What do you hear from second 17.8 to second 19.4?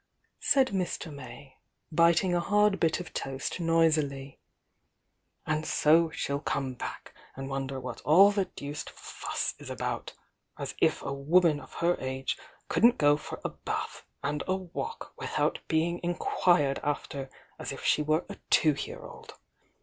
she were a two year old!